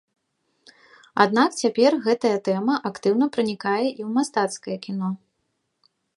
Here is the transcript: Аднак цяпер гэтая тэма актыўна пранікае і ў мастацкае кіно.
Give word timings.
Аднак 1.25 1.49
цяпер 1.63 1.91
гэтая 2.05 2.33
тэма 2.47 2.75
актыўна 2.91 3.25
пранікае 3.37 3.83
і 3.85 3.93
ў 3.93 4.09
мастацкае 4.19 4.77
кіно. 4.89 5.09